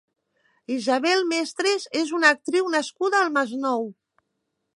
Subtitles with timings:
[0.75, 3.87] Isabel Mestres és una actriu nascuda al Masnou.